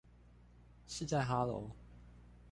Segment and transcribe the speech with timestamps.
[0.87, 1.63] 是在哈囉？